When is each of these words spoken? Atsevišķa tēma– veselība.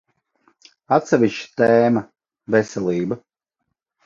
Atsevišķa 0.97 1.59
tēma– 1.73 2.03
veselība. 2.57 3.21